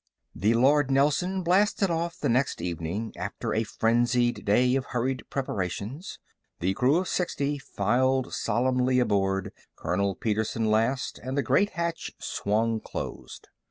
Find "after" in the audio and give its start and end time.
3.15-3.53